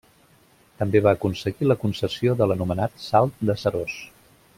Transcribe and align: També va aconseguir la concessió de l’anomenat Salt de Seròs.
També 0.77 1.01
va 1.07 1.11
aconseguir 1.17 1.67
la 1.69 1.77
concessió 1.83 2.33
de 2.39 2.47
l’anomenat 2.53 2.97
Salt 3.05 3.45
de 3.51 3.57
Seròs. 3.65 4.01